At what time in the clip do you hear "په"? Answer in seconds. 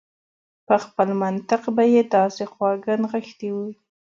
0.67-0.75